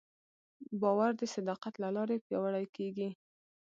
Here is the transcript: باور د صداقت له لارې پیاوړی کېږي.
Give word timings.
باور 0.81 1.11
د 1.17 1.21
صداقت 1.35 1.73
له 1.83 1.89
لارې 1.95 2.23
پیاوړی 2.25 2.65
کېږي. 2.75 3.09